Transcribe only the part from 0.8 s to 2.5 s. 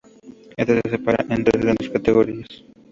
se separa en tres grandes categorías.